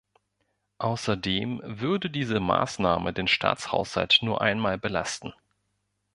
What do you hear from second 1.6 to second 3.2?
würde diese Maßnahme